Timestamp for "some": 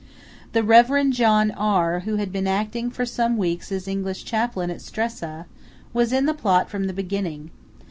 3.05-3.37